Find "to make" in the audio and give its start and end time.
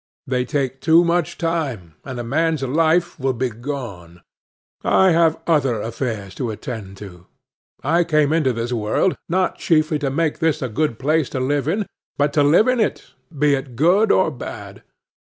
9.99-10.39